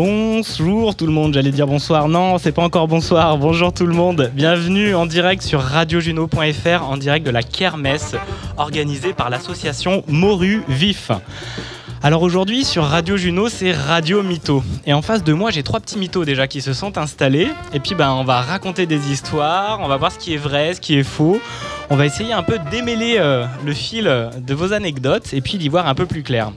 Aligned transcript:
Bonjour 0.00 0.94
tout 0.94 1.06
le 1.06 1.12
monde, 1.12 1.34
j'allais 1.34 1.50
dire 1.50 1.66
bonsoir. 1.66 2.06
Non, 2.06 2.38
c'est 2.38 2.52
pas 2.52 2.62
encore 2.62 2.86
bonsoir. 2.86 3.36
Bonjour 3.36 3.72
tout 3.72 3.84
le 3.84 3.94
monde. 3.94 4.30
Bienvenue 4.32 4.94
en 4.94 5.06
direct 5.06 5.42
sur 5.42 5.60
radiojuno.fr, 5.60 6.88
en 6.88 6.96
direct 6.96 7.26
de 7.26 7.32
la 7.32 7.42
kermesse 7.42 8.14
organisée 8.58 9.12
par 9.12 9.28
l'association 9.28 10.04
Moru 10.06 10.62
Vif. 10.68 11.10
Alors 12.00 12.22
aujourd'hui 12.22 12.64
sur 12.64 12.84
Radio 12.84 13.16
Juno, 13.16 13.48
c'est 13.48 13.72
Radio 13.72 14.22
Mytho. 14.22 14.62
Et 14.86 14.92
en 14.92 15.02
face 15.02 15.24
de 15.24 15.32
moi, 15.32 15.50
j'ai 15.50 15.64
trois 15.64 15.80
petits 15.80 15.98
mythos 15.98 16.24
déjà 16.24 16.46
qui 16.46 16.60
se 16.60 16.72
sont 16.72 16.96
installés. 16.96 17.48
Et 17.74 17.80
puis 17.80 17.96
ben, 17.96 18.12
on 18.12 18.22
va 18.22 18.40
raconter 18.40 18.86
des 18.86 19.10
histoires, 19.10 19.80
on 19.82 19.88
va 19.88 19.96
voir 19.96 20.12
ce 20.12 20.18
qui 20.20 20.32
est 20.32 20.38
vrai, 20.38 20.74
ce 20.74 20.80
qui 20.80 20.96
est 20.96 21.02
faux. 21.02 21.40
On 21.90 21.96
va 21.96 22.06
essayer 22.06 22.32
un 22.32 22.44
peu 22.44 22.60
de 22.60 22.70
démêler 22.70 23.16
euh, 23.18 23.46
le 23.66 23.72
fil 23.72 24.04
de 24.04 24.54
vos 24.54 24.72
anecdotes 24.72 25.34
et 25.34 25.40
puis 25.40 25.58
d'y 25.58 25.68
voir 25.68 25.88
un 25.88 25.96
peu 25.96 26.06
plus 26.06 26.22
clair. 26.22 26.52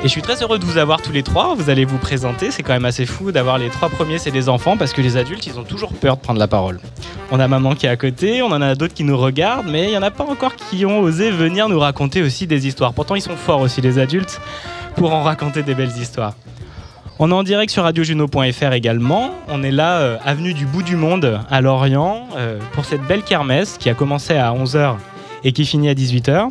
Et 0.00 0.04
je 0.04 0.08
suis 0.08 0.22
très 0.22 0.42
heureux 0.42 0.58
de 0.58 0.64
vous 0.64 0.76
avoir 0.76 1.00
tous 1.00 1.12
les 1.12 1.22
trois. 1.22 1.54
Vous 1.54 1.70
allez 1.70 1.84
vous 1.84 1.96
présenter. 1.98 2.50
C'est 2.50 2.62
quand 2.62 2.74
même 2.74 2.84
assez 2.84 3.06
fou 3.06 3.32
d'avoir 3.32 3.58
les 3.58 3.70
trois 3.70 3.88
premiers, 3.88 4.18
c'est 4.18 4.30
des 4.30 4.48
enfants, 4.48 4.76
parce 4.76 4.92
que 4.92 5.00
les 5.00 5.16
adultes, 5.16 5.46
ils 5.46 5.58
ont 5.58 5.64
toujours 5.64 5.92
peur 5.94 6.16
de 6.16 6.20
prendre 6.20 6.38
la 6.38 6.48
parole. 6.48 6.78
On 7.30 7.40
a 7.40 7.48
maman 7.48 7.74
qui 7.74 7.86
est 7.86 7.88
à 7.88 7.96
côté, 7.96 8.42
on 8.42 8.48
en 8.48 8.60
a 8.60 8.74
d'autres 8.74 8.92
qui 8.92 9.04
nous 9.04 9.16
regardent, 9.16 9.66
mais 9.66 9.84
il 9.84 9.90
n'y 9.90 9.96
en 9.96 10.02
a 10.02 10.10
pas 10.10 10.24
encore 10.24 10.56
qui 10.56 10.84
ont 10.84 11.00
osé 11.00 11.30
venir 11.30 11.68
nous 11.68 11.78
raconter 11.78 12.22
aussi 12.22 12.46
des 12.46 12.66
histoires. 12.66 12.92
Pourtant, 12.92 13.14
ils 13.14 13.22
sont 13.22 13.36
forts 13.36 13.60
aussi, 13.60 13.80
les 13.80 13.98
adultes, 13.98 14.40
pour 14.96 15.12
en 15.14 15.22
raconter 15.22 15.62
des 15.62 15.74
belles 15.74 15.96
histoires. 15.98 16.34
On 17.18 17.30
est 17.30 17.34
en 17.34 17.44
direct 17.44 17.70
sur 17.72 17.84
radiojuno.fr 17.84 18.72
également. 18.72 19.30
On 19.48 19.62
est 19.62 19.70
là, 19.70 19.98
euh, 19.98 20.16
avenue 20.24 20.52
du 20.52 20.66
bout 20.66 20.82
du 20.82 20.96
monde, 20.96 21.40
à 21.48 21.60
Lorient, 21.60 22.26
euh, 22.36 22.58
pour 22.72 22.84
cette 22.84 23.02
belle 23.02 23.22
kermesse 23.22 23.78
qui 23.78 23.88
a 23.88 23.94
commencé 23.94 24.34
à 24.34 24.52
11h 24.52 24.96
et 25.44 25.52
qui 25.52 25.64
finit 25.64 25.88
à 25.88 25.94
18h. 25.94 26.50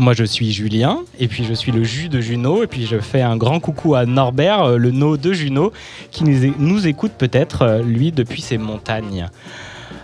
Moi, 0.00 0.14
je 0.14 0.24
suis 0.24 0.50
Julien, 0.50 1.00
et 1.18 1.28
puis 1.28 1.44
je 1.44 1.52
suis 1.52 1.72
le 1.72 1.84
jus 1.84 2.08
de 2.08 2.22
Juno, 2.22 2.62
et 2.62 2.66
puis 2.66 2.86
je 2.86 2.98
fais 3.00 3.20
un 3.20 3.36
grand 3.36 3.60
coucou 3.60 3.94
à 3.94 4.06
Norbert, 4.06 4.62
euh, 4.62 4.76
le 4.78 4.92
no 4.92 5.18
de 5.18 5.34
Juno, 5.34 5.72
qui 6.10 6.24
nous, 6.24 6.86
écoute 6.86 7.12
peut-être, 7.18 7.60
euh, 7.60 7.82
lui, 7.82 8.10
depuis 8.10 8.40
ses 8.40 8.56
montagnes. 8.56 9.28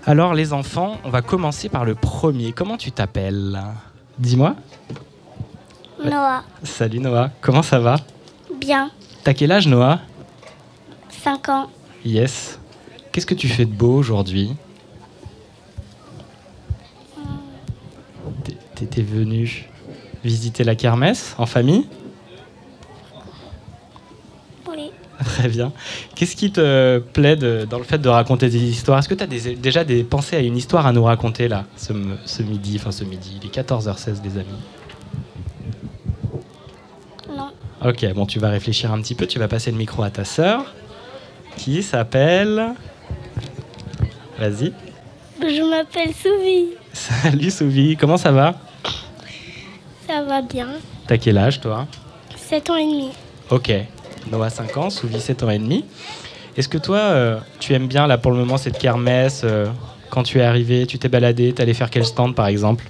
Alors, 0.04 0.34
les 0.34 0.52
enfants, 0.52 0.98
on 1.04 1.08
va 1.08 1.22
commencer 1.22 1.70
par 1.70 1.86
le 1.86 1.94
premier. 1.94 2.52
Comment 2.52 2.76
tu 2.76 2.92
t'appelles? 2.92 3.58
Dis-moi. 4.18 4.54
Noah. 6.04 6.42
Salut 6.62 7.00
Noah, 7.00 7.30
comment 7.40 7.62
ça 7.62 7.78
va? 7.78 7.96
Bien. 8.60 8.90
T'as 9.24 9.32
quel 9.32 9.50
âge 9.50 9.66
Noah? 9.66 10.00
5 11.08 11.48
ans. 11.48 11.70
Yes. 12.04 12.60
Qu'est-ce 13.12 13.24
que 13.24 13.34
tu 13.34 13.48
fais 13.48 13.64
de 13.64 13.72
beau 13.72 13.94
aujourd'hui? 13.96 14.50
T'é- 18.44 18.58
T'étais 18.74 19.00
venu 19.02 19.70
visiter 20.26 20.64
la 20.64 20.74
kermesse 20.74 21.34
en 21.38 21.46
famille 21.46 21.86
Oui. 24.70 24.90
Très 25.24 25.48
bien. 25.48 25.72
Qu'est-ce 26.14 26.36
qui 26.36 26.50
te 26.52 26.98
plaît 26.98 27.36
de- 27.36 27.66
dans 27.68 27.78
le 27.78 27.84
fait 27.84 27.98
de 27.98 28.08
raconter 28.08 28.48
des 28.50 28.62
histoires? 28.62 28.98
Est-ce 28.98 29.08
que 29.08 29.14
tu 29.14 29.24
as 29.24 29.26
déjà 29.56 29.84
des 29.84 30.04
pensées 30.04 30.36
à 30.36 30.40
une 30.40 30.56
histoire 30.56 30.86
à 30.86 30.92
nous 30.92 31.04
raconter 31.04 31.48
là, 31.48 31.64
ce, 31.76 31.92
ce 32.26 32.42
midi 32.42 32.76
Enfin, 32.80 32.92
ce 32.92 33.04
midi, 33.04 33.38
il 33.42 33.46
est 33.46 33.50
14h16, 33.54 34.22
les 34.24 34.36
amis. 34.38 34.62
Non. 37.34 37.50
Ok, 37.84 38.06
bon, 38.14 38.26
tu 38.26 38.38
vas 38.38 38.50
réfléchir 38.50 38.92
un 38.92 39.00
petit 39.00 39.14
peu. 39.14 39.26
Tu 39.26 39.38
vas 39.38 39.48
passer 39.48 39.70
le 39.70 39.76
micro 39.78 40.02
à 40.02 40.10
ta 40.10 40.24
sœur, 40.24 40.74
qui 41.56 41.82
s'appelle. 41.82 42.74
Vas-y. 44.38 44.72
Je 45.40 45.62
m'appelle 45.70 46.12
Souvi. 46.14 46.68
Salut 46.92 47.50
Souvi, 47.50 47.96
comment 47.96 48.16
ça 48.18 48.32
va? 48.32 48.54
Ça 50.06 50.22
va 50.22 50.42
bien. 50.42 50.68
T'as 51.06 51.18
quel 51.18 51.38
âge 51.38 51.60
toi? 51.60 51.86
7 52.36 52.70
ans 52.70 52.76
et 52.76 52.84
demi. 52.84 53.10
Ok. 53.50 53.72
Noah 54.30 54.50
5 54.50 54.76
ans, 54.76 54.90
Souvi 54.90 55.20
7 55.20 55.42
ans 55.42 55.50
et 55.50 55.58
demi. 55.58 55.84
Est-ce 56.56 56.68
que 56.68 56.78
toi, 56.78 56.98
euh, 56.98 57.38
tu 57.60 57.74
aimes 57.74 57.86
bien 57.86 58.06
là 58.06 58.18
pour 58.18 58.32
le 58.32 58.38
moment 58.38 58.56
cette 58.56 58.78
kermesse 58.78 59.42
euh, 59.44 59.66
Quand 60.10 60.22
tu 60.22 60.38
es 60.38 60.42
arrivé, 60.42 60.86
tu 60.86 60.98
t'es 60.98 61.08
baladé, 61.08 61.52
t'es 61.52 61.62
allé 61.62 61.74
faire 61.74 61.90
quel 61.90 62.04
stand 62.04 62.34
par 62.34 62.46
exemple? 62.46 62.84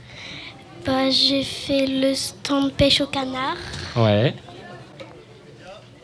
Bah, 0.87 1.11
j'ai 1.11 1.43
fait 1.43 1.87
le 1.87 2.15
stand 2.15 2.73
pêche 2.73 3.01
au 3.01 3.07
canard. 3.07 3.57
Ouais. 3.97 4.35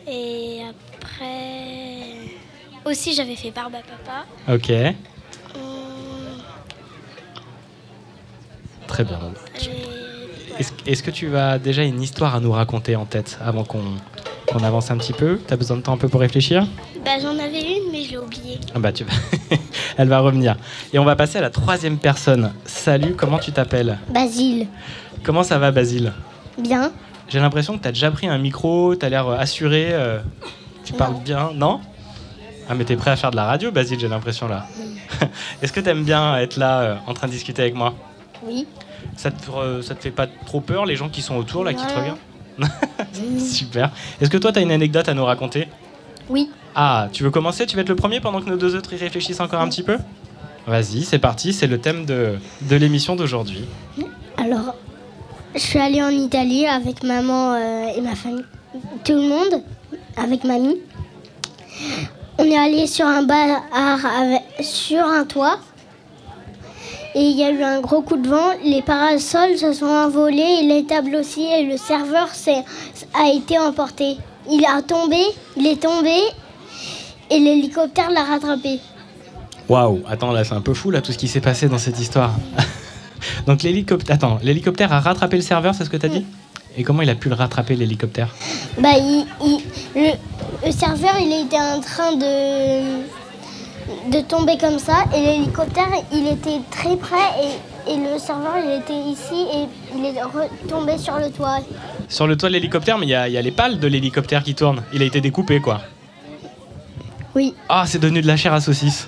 Et 0.07 0.59
après. 0.69 2.29
Aussi, 2.85 3.13
j'avais 3.13 3.35
fait 3.37 3.51
barbe 3.51 3.75
à 3.75 3.81
papa. 3.81 4.25
Ok. 4.53 4.69
Hum, 5.55 6.41
Très 8.87 9.03
bien. 9.05 9.19
et- 9.61 9.92
Est-ce 10.85 11.03
que 11.03 11.11
tu 11.11 11.35
as 11.37 11.59
déjà 11.59 11.83
une 11.83 12.01
histoire 12.01 12.35
à 12.35 12.39
nous 12.39 12.51
raconter 12.51 12.95
en 12.95 13.05
tête 13.05 13.37
avant 13.43 13.63
qu'on 13.63 13.83
avance 14.63 14.91
un 14.91 14.97
petit 14.97 15.13
peu? 15.13 15.39
T'as 15.47 15.55
besoin 15.55 15.77
de 15.77 15.81
temps 15.81 15.93
un 15.93 15.97
peu 15.97 16.07
pour 16.09 16.21
réfléchir? 16.21 16.65
Bah, 17.03 17.11
j'en 17.21 17.37
avais 17.39 17.61
une, 17.61 17.91
mais 17.91 18.03
je 18.03 18.11
l'ai 18.11 18.17
oubliée. 18.17 18.59
Ah 18.73 18.79
bah 18.79 18.91
tu 18.91 19.03
vas... 19.03 19.11
Elle 19.97 20.07
va 20.07 20.19
revenir. 20.19 20.55
Et 20.93 20.99
on 20.99 21.05
va 21.05 21.15
passer 21.15 21.37
à 21.37 21.41
la 21.41 21.49
troisième 21.49 21.97
personne. 21.97 22.51
Salut, 22.65 23.15
comment 23.15 23.39
tu 23.39 23.51
t'appelles? 23.51 23.97
Basile. 24.09 24.67
Comment 25.23 25.43
ça 25.43 25.57
va 25.57 25.71
Basile? 25.71 26.13
Bien. 26.57 26.91
J'ai 27.29 27.39
l'impression 27.39 27.77
que 27.77 27.83
tu 27.83 27.87
as 27.87 27.91
déjà 27.91 28.11
pris 28.11 28.27
un 28.27 28.37
micro, 28.37 28.95
tu 28.95 29.05
as 29.05 29.09
l'air 29.09 29.27
euh, 29.27 29.37
assuré, 29.37 29.87
euh, 29.91 30.19
tu 30.83 30.93
parles 30.93 31.13
Non. 31.13 31.19
bien, 31.19 31.49
non? 31.55 31.79
Ah 32.69 32.75
mais 32.75 32.85
t'es 32.85 32.95
prêt 32.95 33.11
à 33.11 33.15
faire 33.15 33.31
de 33.31 33.35
la 33.35 33.45
radio 33.45 33.71
Basile, 33.71 33.99
j'ai 33.99 34.07
l'impression 34.07 34.47
là. 34.47 34.67
Est-ce 35.61 35.73
que 35.73 35.79
t'aimes 35.79 36.03
bien 36.03 36.37
être 36.37 36.57
là 36.57 36.79
euh, 36.81 36.95
en 37.07 37.13
train 37.13 37.27
de 37.27 37.31
discuter 37.33 37.61
avec 37.61 37.75
moi? 37.75 37.93
Oui. 38.45 38.65
Ça 39.17 39.31
te, 39.31 39.81
ça 39.81 39.95
te 39.95 40.01
fait 40.01 40.11
pas 40.11 40.27
trop 40.27 40.61
peur 40.61 40.85
les 40.85 40.95
gens 40.95 41.09
qui 41.09 41.21
sont 41.21 41.35
autour 41.35 41.63
là 41.63 41.73
qui 41.73 41.85
te 41.85 41.93
regardent 41.93 42.17
Super. 43.39 43.91
Est-ce 44.21 44.29
que 44.29 44.37
toi 44.37 44.51
tu 44.51 44.59
as 44.59 44.61
une 44.61 44.71
anecdote 44.71 45.09
à 45.09 45.13
nous 45.13 45.25
raconter? 45.25 45.67
Oui. 46.29 46.49
Ah, 46.75 47.07
tu 47.11 47.23
veux 47.23 47.31
commencer? 47.31 47.65
Tu 47.65 47.75
vas 47.75 47.81
être 47.81 47.89
le 47.89 47.95
premier 47.95 48.19
pendant 48.19 48.41
que 48.41 48.49
nos 48.49 48.57
deux 48.57 48.75
autres 48.75 48.93
y 48.93 48.97
réfléchissent 48.97 49.39
encore 49.39 49.61
un 49.61 49.69
petit 49.69 49.83
peu? 49.83 49.97
Vas-y, 50.65 51.03
c'est 51.03 51.19
parti, 51.19 51.51
c'est 51.51 51.67
le 51.67 51.79
thème 51.79 52.05
de, 52.05 52.35
de 52.61 52.75
l'émission 52.75 53.15
d'aujourd'hui. 53.15 53.65
Alors, 54.37 54.75
je 55.53 55.59
suis 55.59 55.79
allée 55.79 56.01
en 56.01 56.09
Italie 56.09 56.65
avec 56.65 57.03
maman 57.03 57.53
euh, 57.53 57.87
et 57.97 58.01
ma 58.01 58.15
famille. 58.15 58.45
Tout 59.03 59.13
le 59.13 59.27
monde, 59.27 59.63
avec 60.15 60.43
mamie. 60.43 60.77
On 62.37 62.45
est 62.45 62.57
allé 62.57 62.87
sur 62.87 63.05
un 63.05 63.23
bar 63.23 63.61
avec, 63.73 64.41
sur 64.61 65.03
un 65.05 65.25
toit. 65.25 65.59
Et 67.15 67.21
il 67.21 67.37
y 67.37 67.43
a 67.43 67.51
eu 67.51 67.61
un 67.61 67.79
gros 67.81 68.01
coup 68.01 68.17
de 68.17 68.27
vent. 68.27 68.51
Les 68.63 68.81
parasols 68.81 69.57
se 69.57 69.73
sont 69.73 69.85
envolés 69.85 70.59
et 70.61 70.65
les 70.65 70.83
tables 70.85 71.15
aussi. 71.15 71.43
Et 71.43 71.63
le 71.63 71.77
serveur 71.77 72.29
a 73.13 73.29
été 73.29 73.59
emporté. 73.59 74.17
Il 74.49 74.65
a 74.65 74.81
tombé, 74.81 75.21
il 75.55 75.67
est 75.67 75.81
tombé. 75.81 76.15
Et 77.29 77.39
l'hélicoptère 77.39 78.09
l'a 78.11 78.23
rattrapé. 78.23 78.79
Waouh, 79.69 80.01
attends, 80.09 80.31
là 80.31 80.43
c'est 80.43 80.53
un 80.53 80.61
peu 80.61 80.73
fou 80.73 80.91
là 80.91 81.01
tout 81.01 81.11
ce 81.13 81.17
qui 81.17 81.27
s'est 81.29 81.39
passé 81.39 81.69
dans 81.69 81.77
cette 81.77 81.99
histoire. 81.99 82.33
Donc 83.47 83.63
l'hélicoptère, 83.63 84.15
attends, 84.15 84.39
l'hélicoptère 84.43 84.91
a 84.91 84.99
rattrapé 84.99 85.37
le 85.37 85.41
serveur, 85.41 85.73
c'est 85.73 85.85
ce 85.85 85.89
que 85.89 85.95
t'as 85.97 86.09
dit? 86.09 86.25
Et 86.75 86.83
comment 86.83 87.01
il 87.01 87.09
a 87.09 87.15
pu 87.15 87.29
le 87.29 87.35
rattraper 87.35 87.75
l'hélicoptère? 87.75 88.27
Bah, 88.79 88.89
il- 88.97 89.25
il- 89.45 89.61
le, 89.95 90.11
le 90.65 90.71
serveur, 90.73 91.13
il 91.21 91.31
était 91.45 91.55
en 91.57 91.79
train 91.79 92.13
de, 92.15 93.03
de 94.11 94.19
tomber 94.21 94.57
comme 94.57 94.79
ça 94.79 95.05
et 95.15 95.19
l'hélicoptère, 95.21 95.87
il 96.11 96.27
était 96.27 96.61
très 96.71 96.95
près 96.97 97.15
et, 97.87 97.91
et 97.93 97.97
le 97.97 98.17
serveur, 98.19 98.53
il 98.63 98.71
était 98.79 98.93
ici 99.09 99.45
et 99.53 99.67
il 99.97 100.05
est 100.05 100.21
retombé 100.21 100.97
sur 100.97 101.15
le 101.17 101.29
toit. 101.29 101.57
Sur 102.09 102.27
le 102.27 102.35
toit 102.37 102.49
de 102.49 102.53
l'hélicoptère, 102.53 102.97
mais 102.97 103.05
il 103.05 103.09
y, 103.09 103.15
a- 103.15 103.27
il 103.27 103.33
y 103.33 103.37
a 103.37 103.41
les 103.41 103.51
pales 103.51 103.79
de 103.79 103.87
l'hélicoptère 103.87 104.43
qui 104.43 104.55
tournent. 104.55 104.83
Il 104.93 105.01
a 105.01 105.05
été 105.05 105.21
découpé 105.21 105.59
quoi. 105.59 105.81
Oui. 107.35 107.55
Ah, 107.69 107.83
c'est 107.87 107.99
devenu 107.99 108.21
de 108.21 108.27
la 108.27 108.37
chair 108.37 108.53
à 108.53 108.61
saucisse. 108.61 109.07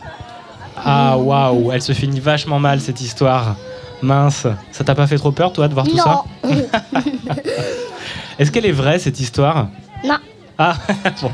Ah 0.78 1.18
waouh, 1.18 1.72
elle 1.72 1.81
se 1.81 1.94
finit 1.94 2.19
vachement 2.19 2.59
mal 2.59 2.81
cette 2.81 3.02
histoire. 3.02 3.56
Mince, 4.01 4.45
ça 4.71 4.83
t'a 4.83 4.94
pas 4.95 5.07
fait 5.07 5.18
trop 5.18 5.31
peur 5.31 5.54
toi 5.54 5.68
de 5.68 5.74
voir 5.74 5.88
tout 5.88 5.98
ça. 5.98 6.24
Est-ce 8.39 8.51
qu'elle 8.51 8.66
est 8.66 8.71
vraie 8.71 9.00
cette 9.00 9.19
histoire? 9.19 9.68
Non. 10.04 10.18
Ah 10.57 10.78
bon. 11.22 11.31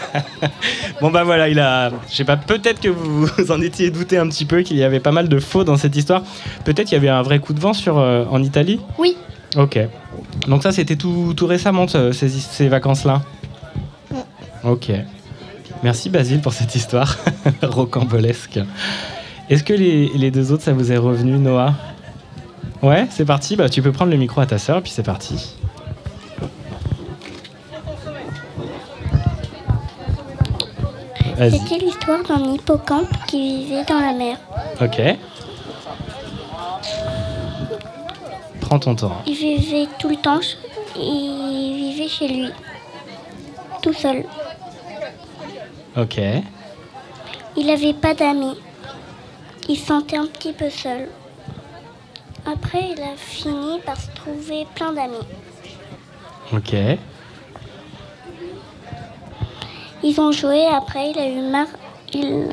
bon 1.00 1.10
bah 1.10 1.22
voilà, 1.24 1.48
il 1.48 1.58
a, 1.60 1.90
je 2.10 2.16
sais 2.16 2.24
pas, 2.24 2.36
peut-être 2.36 2.80
que 2.80 2.88
vous 2.88 3.26
vous 3.38 3.50
en 3.52 3.60
étiez 3.60 3.90
douté 3.90 4.18
un 4.18 4.28
petit 4.28 4.44
peu 4.44 4.62
qu'il 4.62 4.76
y 4.76 4.82
avait 4.84 5.00
pas 5.00 5.12
mal 5.12 5.28
de 5.28 5.38
faux 5.38 5.64
dans 5.64 5.76
cette 5.76 5.94
histoire. 5.96 6.22
Peut-être 6.64 6.88
qu'il 6.88 6.96
y 6.96 7.00
avait 7.00 7.08
un 7.08 7.22
vrai 7.22 7.38
coup 7.38 7.52
de 7.52 7.60
vent 7.60 7.72
sur 7.72 7.98
euh, 7.98 8.24
en 8.30 8.42
Italie? 8.42 8.80
Oui. 8.98 9.16
Ok. 9.56 9.78
Donc 10.48 10.62
ça 10.62 10.72
c'était 10.72 10.96
tout, 10.96 11.34
tout 11.36 11.46
récemment 11.46 11.86
ce- 11.88 12.12
ces, 12.12 12.28
ces 12.28 12.68
vacances-là? 12.68 13.22
Ok. 14.64 14.90
Merci 15.82 16.10
Basile 16.10 16.40
pour 16.40 16.52
cette 16.52 16.74
histoire 16.74 17.16
rocambolesque. 17.62 18.58
Est-ce 19.48 19.64
que 19.64 19.72
les, 19.72 20.08
les 20.14 20.30
deux 20.30 20.52
autres 20.52 20.62
ça 20.62 20.72
vous 20.72 20.92
est 20.92 20.96
revenu 20.98 21.38
Noah? 21.38 21.74
Ouais, 22.82 23.06
c'est 23.10 23.24
parti. 23.24 23.56
Bah 23.56 23.68
tu 23.68 23.80
peux 23.82 23.92
prendre 23.92 24.10
le 24.10 24.16
micro 24.18 24.40
à 24.40 24.46
ta 24.46 24.58
sœur 24.58 24.82
puis 24.82 24.90
c'est 24.92 25.02
parti. 25.02 25.54
Vas-y. 31.40 31.58
C'était 31.58 31.78
l'histoire 31.78 32.22
d'un 32.22 32.52
hippocampe 32.52 33.08
qui 33.26 33.64
vivait 33.64 33.84
dans 33.84 33.98
la 33.98 34.12
mer. 34.12 34.36
Ok. 34.78 35.00
Prends 38.60 38.78
ton 38.78 38.94
temps. 38.94 39.22
Il 39.26 39.34
vivait 39.34 39.88
tout 39.98 40.10
le 40.10 40.16
temps, 40.16 40.40
il 40.96 41.76
vivait 41.76 42.08
chez 42.08 42.28
lui, 42.28 42.50
tout 43.80 43.94
seul. 43.94 44.26
Ok. 45.96 46.20
Il 47.56 47.66
n'avait 47.68 47.94
pas 47.94 48.12
d'amis. 48.12 48.58
Il 49.66 49.78
se 49.78 49.86
sentait 49.86 50.18
un 50.18 50.26
petit 50.26 50.52
peu 50.52 50.68
seul. 50.68 51.08
Après, 52.44 52.90
il 52.94 53.02
a 53.02 53.16
fini 53.16 53.80
par 53.80 53.96
se 53.98 54.10
trouver 54.10 54.66
plein 54.74 54.92
d'amis. 54.92 55.26
Ok. 56.52 56.74
Ils 60.02 60.18
ont 60.20 60.32
joué, 60.32 60.66
après 60.66 61.10
il 61.10 61.18
a 61.18 61.26
eu 61.28 61.40
marre, 61.50 61.66
il, 62.12 62.48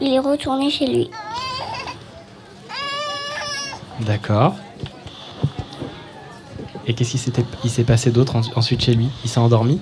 il 0.00 0.14
est 0.14 0.18
retourné 0.18 0.70
chez 0.70 0.86
lui. 0.86 1.10
D'accord. 4.00 4.54
Et 6.86 6.94
qu'est-ce 6.94 7.12
qui 7.12 7.18
s'était, 7.18 7.44
il 7.64 7.70
s'est 7.70 7.84
passé 7.84 8.10
d'autre 8.10 8.36
en- 8.36 8.58
ensuite 8.58 8.82
chez 8.82 8.94
lui? 8.94 9.08
Il 9.24 9.30
s'est 9.30 9.40
endormi? 9.40 9.80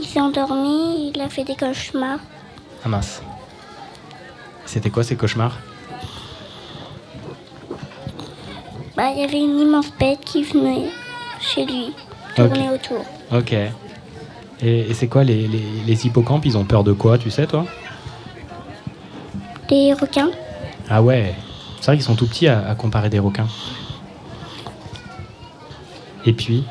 Il 0.00 0.06
s'est 0.06 0.20
endormi, 0.20 1.12
il 1.14 1.20
a 1.20 1.28
fait 1.28 1.44
des 1.44 1.54
cauchemars. 1.54 2.18
Ah 2.84 2.88
mince. 2.88 3.22
C'était 4.64 4.90
quoi 4.90 5.04
ces 5.04 5.16
cauchemars? 5.16 5.58
Bah, 8.96 9.10
il 9.14 9.20
y 9.20 9.24
avait 9.24 9.38
une 9.40 9.58
immense 9.60 9.90
bête 9.98 10.20
qui 10.24 10.42
venait 10.42 10.90
chez 11.40 11.64
lui, 11.64 11.92
tourner 12.34 12.68
autour. 12.70 13.04
Ok. 13.32 13.54
Et, 14.62 14.90
et 14.90 14.94
c'est 14.94 15.08
quoi 15.08 15.24
les, 15.24 15.48
les, 15.48 15.62
les 15.86 16.06
hippocampes 16.06 16.44
Ils 16.46 16.56
ont 16.56 16.64
peur 16.64 16.84
de 16.84 16.92
quoi, 16.92 17.18
tu 17.18 17.30
sais 17.30 17.46
toi? 17.46 17.66
Des 19.68 19.92
requins. 19.92 20.30
Ah 20.88 21.02
ouais. 21.02 21.34
C'est 21.80 21.86
vrai 21.86 21.96
qu'ils 21.96 22.04
sont 22.04 22.14
tout 22.14 22.26
petits 22.26 22.46
à, 22.48 22.68
à 22.68 22.74
comparer 22.74 23.08
des 23.10 23.18
requins. 23.18 23.48
Et 26.24 26.32
puis, 26.32 26.64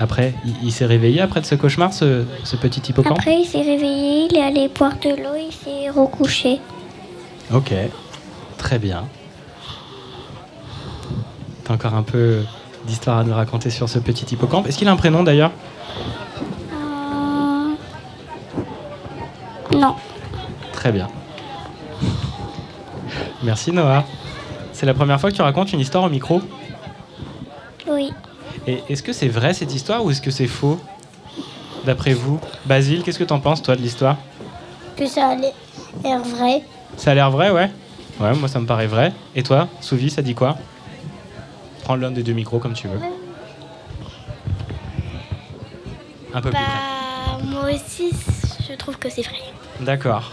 après, 0.00 0.34
il, 0.44 0.54
il 0.64 0.72
s'est 0.72 0.86
réveillé 0.86 1.20
après 1.20 1.40
de 1.40 1.46
ce 1.46 1.54
cauchemar, 1.54 1.92
ce, 1.92 2.24
ce 2.42 2.56
petit 2.56 2.80
hippocampe? 2.80 3.18
Après, 3.18 3.38
il 3.40 3.44
s'est 3.46 3.62
réveillé, 3.62 4.26
il 4.30 4.36
est 4.36 4.42
allé 4.42 4.68
boire 4.68 4.94
de 5.02 5.10
l'eau, 5.10 5.36
il 5.38 5.52
s'est 5.52 5.90
recouché. 5.90 6.58
Ok, 7.54 7.72
très 8.58 8.78
bien. 8.80 9.04
T'as 11.64 11.74
encore 11.74 11.94
un 11.94 12.02
peu 12.02 12.40
d'histoire 12.86 13.18
à 13.18 13.24
nous 13.24 13.34
raconter 13.34 13.70
sur 13.70 13.88
ce 13.88 14.00
petit 14.00 14.24
hippocampe. 14.34 14.66
Est-ce 14.66 14.78
qu'il 14.78 14.88
a 14.88 14.90
un 14.92 14.96
prénom 14.96 15.22
d'ailleurs 15.22 15.52
Euh, 16.72 17.74
Non. 19.78 19.94
Très 20.82 20.90
bien. 20.90 21.06
Merci 23.44 23.70
Noah. 23.70 24.02
C'est 24.72 24.84
la 24.84 24.94
première 24.94 25.20
fois 25.20 25.30
que 25.30 25.36
tu 25.36 25.42
racontes 25.42 25.72
une 25.72 25.78
histoire 25.78 26.02
au 26.02 26.08
micro? 26.08 26.42
Oui. 27.86 28.10
Et 28.66 28.82
est-ce 28.88 29.04
que 29.04 29.12
c'est 29.12 29.28
vrai 29.28 29.54
cette 29.54 29.72
histoire 29.72 30.04
ou 30.04 30.10
est-ce 30.10 30.20
que 30.20 30.32
c'est 30.32 30.48
faux? 30.48 30.80
D'après 31.84 32.14
vous 32.14 32.40
Basile, 32.66 33.04
qu'est-ce 33.04 33.20
que 33.20 33.22
t'en 33.22 33.38
penses 33.38 33.62
toi 33.62 33.76
de 33.76 33.80
l'histoire? 33.80 34.16
Que 34.96 35.06
ça 35.06 35.28
allait 35.28 35.52
l'air 36.02 36.18
vrai. 36.18 36.64
Ça 36.96 37.12
a 37.12 37.14
l'air 37.14 37.30
vrai, 37.30 37.52
ouais 37.52 37.70
Ouais, 38.18 38.34
moi 38.34 38.48
ça 38.48 38.58
me 38.58 38.66
paraît 38.66 38.88
vrai. 38.88 39.12
Et 39.36 39.44
toi, 39.44 39.68
Souvi, 39.80 40.10
ça 40.10 40.20
dit 40.20 40.34
quoi? 40.34 40.58
Prends 41.84 41.94
l'un 41.94 42.10
des 42.10 42.24
deux 42.24 42.32
micros 42.32 42.58
comme 42.58 42.72
tu 42.72 42.88
veux. 42.88 42.98
Un 46.34 46.40
peu 46.40 46.50
plus 46.50 46.58
près. 46.58 46.64
Bah, 46.64 47.38
moi 47.44 47.70
aussi, 47.72 48.10
je 48.68 48.74
trouve 48.74 48.98
que 48.98 49.08
c'est 49.08 49.22
vrai. 49.22 49.38
D'accord. 49.78 50.32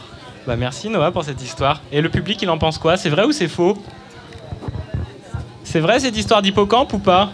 Bah 0.50 0.56
merci 0.56 0.90
Noah 0.90 1.12
pour 1.12 1.24
cette 1.24 1.44
histoire. 1.44 1.80
Et 1.92 2.02
le 2.02 2.10
public, 2.10 2.42
il 2.42 2.50
en 2.50 2.58
pense 2.58 2.80
quoi? 2.80 2.98
C'est 2.98 3.10
vrai 3.12 3.24
ou 3.24 3.32
c'est 3.32 3.48
faux? 3.48 3.78
C'est 5.64 5.80
vrai 5.80 6.00
cette 6.00 6.18
histoire 6.18 6.42
d'hippocampe 6.42 6.92
ou 6.94 6.98
pas? 6.98 7.30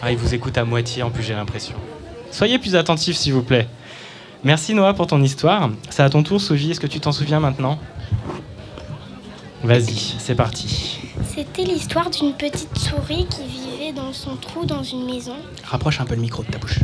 Ah, 0.00 0.12
il 0.12 0.16
vous 0.16 0.34
écoute 0.34 0.56
à 0.56 0.64
moitié 0.64 1.02
en 1.02 1.10
plus, 1.10 1.24
j'ai 1.24 1.34
l'impression. 1.34 1.74
Soyez 2.30 2.60
plus 2.60 2.76
attentifs 2.76 3.16
s'il 3.16 3.32
vous 3.32 3.42
plaît. 3.42 3.66
Merci 4.44 4.72
Noah 4.72 4.94
pour 4.94 5.08
ton 5.08 5.20
histoire. 5.20 5.68
C'est 5.90 6.04
à 6.04 6.10
ton 6.10 6.22
tour, 6.22 6.40
Sophie. 6.40 6.70
Est-ce 6.70 6.78
que 6.78 6.86
tu 6.86 7.00
t'en 7.00 7.10
souviens 7.10 7.40
maintenant? 7.40 7.80
Vas-y, 9.64 10.14
c'est 10.20 10.36
parti. 10.36 11.00
C'était 11.26 11.64
l'histoire 11.64 12.08
d'une 12.08 12.34
petite 12.34 12.78
souris 12.78 13.26
qui 13.26 13.48
vivait 13.48 13.92
dans 13.92 14.12
son 14.12 14.36
trou 14.36 14.64
dans 14.64 14.84
une 14.84 15.06
maison. 15.06 15.34
Rapproche 15.64 16.00
un 16.00 16.04
peu 16.04 16.14
le 16.14 16.20
micro 16.20 16.44
de 16.44 16.52
ta 16.52 16.58
bouche. 16.58 16.78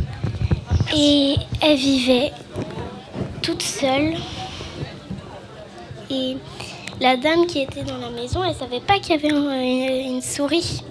Et 0.93 1.37
elle 1.61 1.77
vivait 1.77 2.33
toute 3.41 3.61
seule. 3.61 4.15
Et 6.11 6.37
la 6.99 7.17
dame 7.17 7.47
qui 7.47 7.59
était 7.61 7.83
dans 7.83 7.97
la 7.97 8.09
maison, 8.09 8.43
elle 8.43 8.53
savait 8.55 8.81
pas 8.81 8.99
qu'il 8.99 9.15
y 9.15 9.17
avait 9.17 9.31
un- 9.33 9.61
une, 9.61 10.15
une 10.15 10.21
souris. 10.21 10.81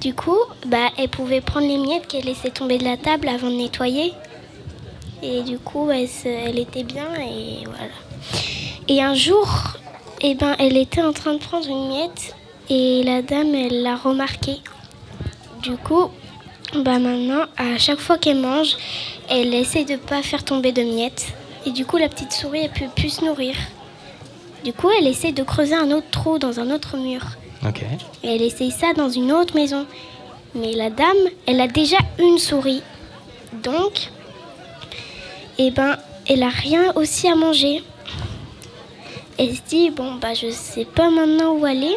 Du 0.00 0.14
coup, 0.14 0.38
bah, 0.66 0.90
elle 0.98 1.08
pouvait 1.08 1.40
prendre 1.40 1.66
les 1.66 1.78
miettes 1.78 2.06
qu'elle 2.08 2.24
laissait 2.24 2.50
tomber 2.50 2.76
de 2.78 2.84
la 2.84 2.96
table 2.96 3.28
avant 3.28 3.48
de 3.48 3.54
nettoyer. 3.54 4.12
Et 5.22 5.42
du 5.42 5.58
coup, 5.58 5.88
elle, 5.90 6.58
était 6.58 6.82
bien 6.82 7.06
et 7.20 7.64
voilà. 7.64 7.94
Et 8.88 9.00
un 9.00 9.14
jour, 9.14 9.46
eh 10.20 10.34
ben, 10.34 10.56
elle 10.58 10.76
était 10.76 11.02
en 11.02 11.12
train 11.12 11.34
de 11.34 11.38
prendre 11.38 11.68
une 11.68 11.88
miette 11.88 12.34
et 12.68 13.04
la 13.04 13.22
dame, 13.22 13.54
elle 13.54 13.82
l'a 13.82 13.94
remarqué. 13.96 14.56
Du 15.62 15.76
coup, 15.76 16.10
bah 16.74 16.98
maintenant, 16.98 17.44
à 17.56 17.78
chaque 17.78 18.00
fois 18.00 18.18
qu'elle 18.18 18.38
mange, 18.38 18.76
elle 19.30 19.54
essaie 19.54 19.84
de 19.84 19.96
pas 19.96 20.22
faire 20.22 20.44
tomber 20.44 20.72
de 20.72 20.82
miettes. 20.82 21.28
Et 21.64 21.70
du 21.70 21.86
coup, 21.86 21.96
la 21.98 22.08
petite 22.08 22.32
souris, 22.32 22.62
elle 22.64 22.70
peut 22.70 22.92
plus 22.96 23.10
se 23.10 23.24
nourrir. 23.24 23.54
Du 24.64 24.72
coup, 24.72 24.90
elle 24.96 25.08
essaie 25.08 25.32
de 25.32 25.42
creuser 25.42 25.74
un 25.74 25.90
autre 25.90 26.10
trou 26.10 26.38
dans 26.38 26.60
un 26.60 26.70
autre 26.70 26.96
mur. 26.96 27.22
Ok. 27.66 27.82
Et 28.22 28.34
elle 28.34 28.42
essaye 28.42 28.70
ça 28.70 28.92
dans 28.92 29.08
une 29.08 29.32
autre 29.32 29.54
maison. 29.54 29.86
Mais 30.54 30.72
la 30.72 30.90
dame, 30.90 31.16
elle 31.46 31.60
a 31.60 31.66
déjà 31.66 31.96
une 32.18 32.38
souris. 32.38 32.82
Donc, 33.64 34.10
eh 35.58 35.70
ben, 35.70 35.96
elle 36.28 36.42
a 36.42 36.48
rien 36.48 36.92
aussi 36.94 37.28
à 37.28 37.34
manger. 37.34 37.82
Elle 39.38 39.56
se 39.56 39.62
dit, 39.68 39.90
bon, 39.90 40.14
bah, 40.14 40.34
je 40.34 40.50
sais 40.50 40.84
pas 40.84 41.10
maintenant 41.10 41.52
où 41.52 41.64
aller. 41.64 41.96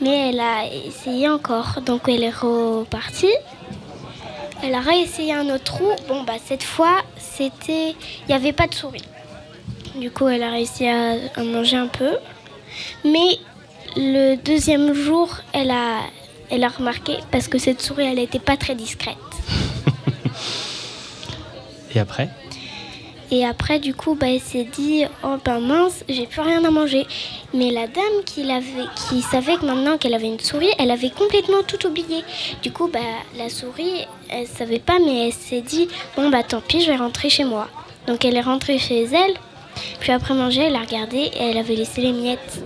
Mais 0.00 0.30
elle 0.30 0.40
a 0.40 0.66
essayé 0.66 1.28
encore. 1.28 1.80
Donc, 1.86 2.08
elle 2.08 2.24
est 2.24 2.30
repartie. 2.30 3.34
Elle 4.62 4.74
a 4.74 4.80
réessayé 4.80 5.34
un 5.34 5.48
autre 5.50 5.64
trou. 5.64 5.88
Bon, 6.08 6.22
bah, 6.24 6.34
cette 6.44 6.64
fois, 6.64 7.02
c'était. 7.16 7.90
Il 7.90 8.28
n'y 8.28 8.34
avait 8.34 8.52
pas 8.52 8.66
de 8.66 8.74
souris. 8.74 9.02
Du 9.96 10.10
coup, 10.10 10.28
elle 10.28 10.42
a 10.42 10.50
réussi 10.50 10.86
à, 10.86 11.12
à 11.36 11.42
manger 11.42 11.76
un 11.76 11.86
peu. 11.86 12.10
Mais 13.04 13.38
le 13.96 14.36
deuxième 14.36 14.92
jour, 14.94 15.36
elle 15.52 15.70
a, 15.70 16.00
elle 16.50 16.64
a 16.64 16.68
remarqué, 16.68 17.18
parce 17.30 17.48
que 17.48 17.58
cette 17.58 17.80
souris, 17.80 18.04
elle 18.04 18.16
n'était 18.16 18.40
pas 18.40 18.56
très 18.56 18.74
discrète. 18.74 19.16
Et 21.94 22.00
après? 22.00 22.28
Et 23.30 23.44
après, 23.44 23.78
du 23.78 23.94
coup, 23.94 24.14
bah, 24.14 24.28
elle 24.28 24.40
s'est 24.40 24.64
dit, 24.64 25.04
oh 25.24 25.36
ben 25.44 25.58
mince, 25.58 26.04
j'ai 26.08 26.26
plus 26.26 26.40
rien 26.40 26.64
à 26.64 26.70
manger. 26.70 27.06
Mais 27.52 27.70
la 27.70 27.86
dame 27.86 28.22
qui, 28.26 28.42
l'avait, 28.42 28.86
qui 28.94 29.22
savait 29.22 29.56
que 29.56 29.64
maintenant 29.64 29.96
qu'elle 29.96 30.14
avait 30.14 30.28
une 30.28 30.40
souris, 30.40 30.70
elle 30.78 30.90
avait 30.90 31.10
complètement 31.10 31.62
tout 31.66 31.86
oublié. 31.86 32.22
Du 32.62 32.70
coup, 32.70 32.88
bah, 32.88 33.00
la 33.36 33.48
souris, 33.48 34.06
elle 34.28 34.46
savait 34.46 34.78
pas, 34.78 34.98
mais 34.98 35.28
elle 35.28 35.32
s'est 35.32 35.62
dit, 35.62 35.88
bon 36.16 36.30
bah 36.30 36.42
tant 36.42 36.60
pis, 36.60 36.82
je 36.82 36.90
vais 36.90 36.96
rentrer 36.96 37.30
chez 37.30 37.44
moi. 37.44 37.68
Donc 38.06 38.24
elle 38.24 38.36
est 38.36 38.40
rentrée 38.40 38.78
chez 38.78 39.04
elle. 39.04 39.34
Puis 40.00 40.12
après 40.12 40.34
manger, 40.34 40.62
elle 40.62 40.76
a 40.76 40.80
regardé 40.80 41.16
et 41.18 41.50
elle 41.50 41.58
avait 41.58 41.76
laissé 41.76 42.00
les 42.00 42.12
miettes. 42.12 42.62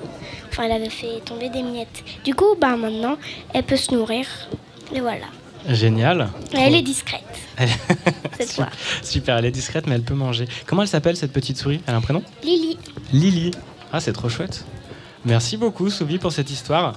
Enfin, 0.51 0.65
elle 0.65 0.73
avait 0.73 0.91
fait 0.91 1.21
tomber 1.25 1.49
des 1.51 1.63
miettes. 1.63 2.03
Du 2.25 2.35
coup, 2.35 2.57
bah 2.61 2.77
maintenant, 2.77 3.17
elle 3.55 3.63
peut 3.65 3.77
se 3.77 3.95
nourrir. 3.95 4.27
Et 4.95 5.01
voilà. 5.01 5.27
Génial. 5.69 6.29
Et 6.55 6.59
elle 6.61 6.75
est 6.75 6.83
discrète. 6.83 7.23
Elle- 7.57 7.69
Cette 8.39 8.53
fois. 8.53 8.69
Super, 9.03 9.37
elle 9.37 9.45
est 9.45 9.51
discrète 9.51 9.87
mais 9.87 9.95
elle 9.97 10.03
peut 10.03 10.15
manger. 10.15 10.47
Comment 10.67 10.83
elle 10.83 10.89
s'appelle 10.89 11.17
cette 11.17 11.33
petite 11.33 11.57
souris? 11.59 11.81
Elle 11.87 11.95
a 11.95 11.97
un 11.99 12.01
prénom? 12.01 12.23
Lily. 12.43 12.79
Lily. 13.13 13.51
Ah, 13.93 14.01
c'est 14.01 14.13
trop 14.13 14.29
chouette. 14.29 14.65
Merci 15.25 15.57
beaucoup, 15.57 15.91
Soubi, 15.91 16.19
pour 16.19 16.33
cette 16.33 16.51
histoire. 16.51 16.95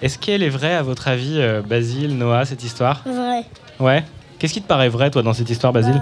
Est-ce 0.00 0.18
qu'elle 0.18 0.42
est 0.42 0.48
vraie, 0.48 0.74
à 0.74 0.82
votre 0.82 1.08
avis, 1.08 1.38
euh, 1.40 1.60
Basile, 1.60 2.16
Noah, 2.16 2.44
cette 2.46 2.64
histoire? 2.64 3.02
Vrai. 3.04 3.44
Ouais. 3.78 4.04
Qu'est-ce 4.38 4.54
qui 4.54 4.62
te 4.62 4.66
paraît 4.68 4.88
vrai, 4.88 5.10
toi, 5.10 5.22
dans 5.22 5.32
cette 5.32 5.50
histoire, 5.50 5.72
Basile? 5.72 6.00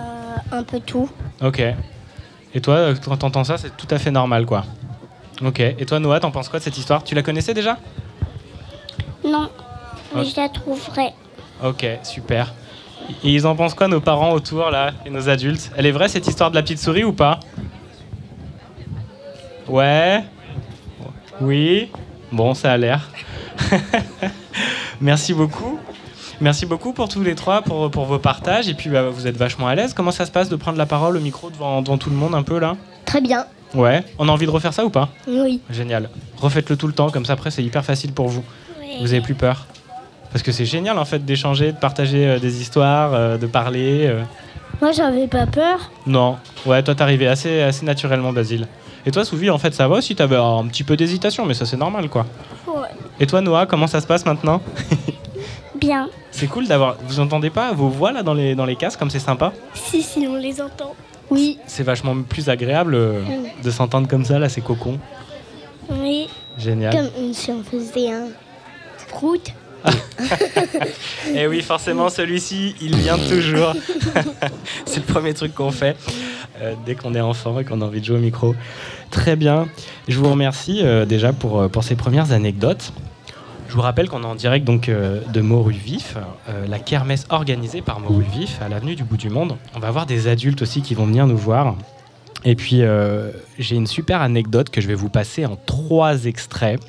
Un 0.53 0.63
peu 0.63 0.79
tout. 0.81 1.09
Ok. 1.43 1.63
Et 2.57 2.61
toi, 2.63 2.75
euh, 2.77 2.95
quand 3.05 3.19
t'entends 3.19 3.45
ça, 3.45 3.59
c'est 3.59 3.77
tout 3.77 3.87
à 3.91 3.99
fait 3.99 4.11
normal, 4.11 4.47
quoi. 4.47 4.65
Ok. 5.45 5.61
Et 5.61 5.85
toi, 5.85 6.01
Noah, 6.01 6.21
t'en 6.21 6.31
penses 6.31 6.49
quoi 6.49 6.59
de 6.59 6.65
cette 6.65 6.79
histoire? 6.79 7.05
Tu 7.05 7.15
la 7.15 7.23
connaissais 7.23 7.53
déjà? 7.53 7.77
Non, 9.23 9.51
mais 10.15 10.25
je 10.25 10.35
la 10.41 10.49
trouve 10.49 10.81
vraie. 10.89 11.13
Ok, 11.63 11.87
super. 12.03 12.55
Et 13.23 13.35
ils 13.35 13.47
en 13.47 13.55
pensent 13.57 13.75
quoi, 13.75 13.89
nos 13.89 14.01
parents 14.01 14.33
autour, 14.33 14.71
là, 14.71 14.93
et 15.05 15.11
nos 15.11 15.29
adultes? 15.29 15.71
Elle 15.77 15.85
est 15.85 15.91
vraie, 15.91 16.09
cette 16.09 16.27
histoire 16.27 16.51
de 16.51 16.55
la 16.55 16.63
petite 16.63 16.79
souris, 16.79 17.05
ou 17.05 17.13
pas? 17.13 17.41
Ouais 19.69 20.25
Oui 21.43 21.91
Bon, 22.33 22.55
ça 22.55 22.73
a 22.73 22.79
l'air. 22.79 23.11
Merci 25.03 25.35
beaucoup. 25.35 25.75
Merci 26.40 26.66
beaucoup 26.66 26.93
pour 26.93 27.09
tous 27.09 27.23
les 27.23 27.35
trois, 27.35 27.62
pour, 27.62 27.90
pour 27.90 28.05
vos 28.05 28.19
partages. 28.19 28.69
Et 28.69 28.75
puis, 28.75 28.90
bah, 28.90 29.09
vous 29.09 29.26
êtes 29.26 29.37
vachement 29.37 29.69
à 29.69 29.75
l'aise. 29.75 29.95
Comment 29.95 30.11
ça 30.11 30.26
se 30.26 30.31
passe 30.31 30.49
de 30.49 30.57
prendre 30.57 30.76
la 30.78 30.87
parole 30.87 31.16
au 31.16 31.21
micro 31.21 31.50
devant, 31.50 31.81
devant 31.83 31.97
tout 31.99 32.11
le 32.11 32.16
monde, 32.16 32.35
un 32.35 32.43
peu, 32.43 32.59
là? 32.59 32.76
Très 33.07 33.21
bien. 33.21 33.47
Ouais. 33.75 34.05
On 34.19 34.28
a 34.28 34.33
envie 34.33 34.47
de 34.47 34.50
refaire 34.50 34.73
ça 34.75 34.85
ou 34.85 34.90
pas? 34.90 35.09
Oui. 35.26 35.61
Génial. 35.71 36.11
Refaites-le 36.38 36.76
tout 36.76 36.87
le 36.87 36.93
temps, 36.93 37.11
comme 37.11 37.25
ça, 37.25 37.33
après, 37.33 37.50
c'est 37.50 37.64
hyper 37.64 37.85
facile 37.85 38.12
pour 38.12 38.28
vous. 38.28 38.45
Vous 39.00 39.12
avez 39.12 39.21
plus 39.21 39.35
peur 39.35 39.66
Parce 40.33 40.43
que 40.43 40.52
c'est 40.52 40.64
génial 40.64 40.99
en 40.99 41.05
fait 41.05 41.25
d'échanger, 41.25 41.73
de 41.73 41.76
partager 41.76 42.26
euh, 42.26 42.38
des 42.38 42.61
histoires, 42.62 43.12
euh, 43.14 43.37
de 43.37 43.47
parler. 43.47 44.07
euh. 44.07 44.23
Moi, 44.81 44.93
j'avais 44.93 45.26
pas 45.26 45.47
peur. 45.47 45.90
Non. 46.07 46.37
Ouais, 46.64 46.83
toi, 46.83 46.95
t'arrivais 46.95 47.26
assez, 47.26 47.61
assez 47.62 47.85
naturellement, 47.85 48.33
Basile. 48.33 48.66
Et 49.05 49.11
toi, 49.11 49.25
Souvi, 49.25 49.50
en 49.50 49.59
fait, 49.59 49.75
ça 49.75 49.87
va 49.88 49.97
aussi 49.97 50.14
T'avais 50.16 50.37
un 50.37 50.66
petit 50.66 50.85
peu 50.85 50.97
d'hésitation, 50.97 51.45
mais 51.47 51.55
ça, 51.55 51.64
c'est 51.66 51.76
normal, 51.76 52.09
quoi. 52.09 52.26
Ouais. 52.66 52.88
Et 53.21 53.26
toi, 53.26 53.40
Noah, 53.40 53.66
comment 53.66 53.87
ça 53.87 54.00
se 54.00 54.07
passe 54.07 54.25
maintenant? 54.26 54.61
Bien. 55.87 56.09
C'est 56.33 56.49
cool 56.49 56.66
d'avoir. 56.66 56.97
Vous 57.07 57.21
entendez 57.21 57.49
pas 57.49 57.73
vos 57.73 57.88
voix 57.88 58.11
là 58.11 58.25
dans 58.25 58.35
les, 58.35 58.57
dans 58.57 58.64
les 58.64 58.75
casques, 58.75 58.99
comme 58.99 59.11
c'est 59.11 59.21
sympa? 59.21 59.52
Si, 59.73 60.02
si, 60.02 60.26
on 60.26 60.35
les 60.35 60.61
entend. 60.61 60.97
Oui. 61.31 61.59
C'est 61.69 61.85
vachement 61.85 62.23
plus 62.23 62.49
agréable 62.49 62.97
euh, 62.97 63.23
de 63.62 63.71
s'entendre 63.71 64.09
comme 64.09 64.25
ça, 64.25 64.40
là, 64.40 64.49
c'est 64.49 64.62
cocon. 64.62 64.99
Oui. 65.88 66.28
Génial. 66.59 66.93
Comme 66.93 67.33
si 67.33 67.52
on 67.52 67.62
faisait 67.62 68.11
un 68.11 68.26
prout. 69.11 69.52
Et 71.35 71.47
oui, 71.47 71.62
forcément, 71.62 72.09
celui-ci, 72.09 72.75
il 72.81 72.97
vient 72.97 73.19
toujours. 73.19 73.73
c'est 74.87 75.07
le 75.07 75.12
premier 75.12 75.35
truc 75.35 75.55
qu'on 75.55 75.71
fait 75.71 75.97
euh, 76.62 76.75
dès 76.85 76.97
qu'on 76.97 77.14
est 77.14 77.21
enfant 77.21 77.61
et 77.61 77.64
qu'on 77.64 77.81
a 77.81 77.85
envie 77.85 78.00
de 78.00 78.07
jouer 78.07 78.16
au 78.16 78.21
micro. 78.21 78.57
Très 79.12 79.37
bien. 79.37 79.69
Je 80.09 80.19
vous 80.19 80.28
remercie 80.28 80.81
euh, 80.83 81.05
déjà 81.05 81.33
pour, 81.33 81.71
pour 81.71 81.85
ces 81.85 81.95
premières 81.95 82.33
anecdotes. 82.33 82.93
Je 83.76 83.78
vous 83.78 83.85
rappelle 83.85 84.09
qu'on 84.09 84.23
est 84.23 84.26
en 84.26 84.35
direct 84.35 84.64
donc 84.64 84.88
euh, 84.88 85.21
de 85.35 85.42
Moru 85.42 85.75
Vif, 85.75 86.16
euh, 86.49 86.66
la 86.66 86.78
kermesse 86.78 87.26
organisée 87.28 87.83
par 87.83 88.00
Moru 88.00 88.25
Vif 88.33 88.59
à 88.62 88.71
l'avenue 88.71 88.97
du 88.97 89.04
bout 89.04 89.18
du 89.18 89.28
monde. 89.28 89.59
On 89.75 89.80
va 89.80 89.88
avoir 89.88 90.06
des 90.06 90.28
adultes 90.28 90.62
aussi 90.62 90.80
qui 90.80 90.95
vont 90.95 91.04
venir 91.04 91.26
nous 91.26 91.37
voir. 91.37 91.76
Et 92.47 92.54
puis 92.54 92.80
euh, 92.80 93.33
j'ai 93.59 93.76
une 93.76 93.87
super 93.87 94.23
anecdote 94.23 94.71
que 94.71 94.80
je 94.80 94.88
vais 94.88 94.95
vous 94.95 95.11
passer 95.11 95.45
en 95.45 95.56
trois 95.56 96.25
extraits. 96.25 96.80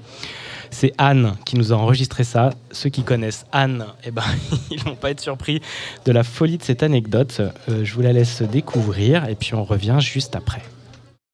C'est 0.71 0.93
Anne 0.97 1.35
qui 1.45 1.57
nous 1.57 1.73
a 1.73 1.75
enregistré 1.75 2.23
ça. 2.23 2.51
Ceux 2.71 2.89
qui 2.89 3.03
connaissent 3.03 3.45
Anne, 3.51 3.85
eh 4.05 4.11
ben, 4.11 4.23
ils 4.71 4.81
vont 4.81 4.95
pas 4.95 5.11
être 5.11 5.19
surpris 5.19 5.61
de 6.05 6.13
la 6.13 6.23
folie 6.23 6.57
de 6.57 6.63
cette 6.63 6.83
anecdote. 6.83 7.41
Je 7.67 7.93
vous 7.93 8.01
la 8.01 8.13
laisse 8.13 8.43
découvrir 8.43 9.27
et 9.27 9.35
puis 9.35 9.55
on 9.55 9.65
revient 9.65 9.97
juste 9.99 10.37
après. 10.37 10.61